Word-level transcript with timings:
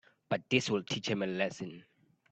But 0.29 0.41
this'll 0.49 0.81
teach 0.81 1.09
them 1.09 1.21
a 1.21 1.27
lesson. 1.27 1.83